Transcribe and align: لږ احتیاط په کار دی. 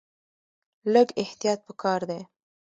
لږ 0.93 1.07
احتیاط 1.23 1.59
په 1.67 1.73
کار 1.81 2.01
دی. 2.09 2.21